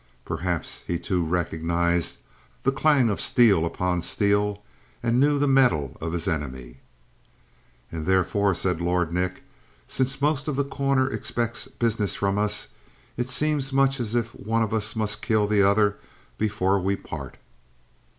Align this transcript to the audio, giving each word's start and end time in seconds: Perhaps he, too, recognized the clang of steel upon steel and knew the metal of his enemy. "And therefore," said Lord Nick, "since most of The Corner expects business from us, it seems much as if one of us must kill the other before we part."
Perhaps 0.25 0.83
he, 0.87 0.97
too, 0.97 1.23
recognized 1.23 2.17
the 2.63 2.71
clang 2.71 3.07
of 3.11 3.21
steel 3.21 3.67
upon 3.67 4.01
steel 4.01 4.63
and 5.03 5.19
knew 5.19 5.37
the 5.37 5.47
metal 5.47 5.95
of 6.01 6.11
his 6.13 6.27
enemy. 6.27 6.79
"And 7.91 8.07
therefore," 8.07 8.55
said 8.55 8.81
Lord 8.81 9.13
Nick, 9.13 9.43
"since 9.85 10.19
most 10.19 10.47
of 10.47 10.55
The 10.55 10.65
Corner 10.65 11.07
expects 11.07 11.67
business 11.67 12.15
from 12.15 12.39
us, 12.39 12.69
it 13.15 13.29
seems 13.29 13.71
much 13.71 13.99
as 13.99 14.15
if 14.15 14.33
one 14.33 14.63
of 14.63 14.73
us 14.73 14.95
must 14.95 15.21
kill 15.21 15.45
the 15.45 15.61
other 15.61 15.97
before 16.39 16.79
we 16.79 16.95
part." 16.95 17.37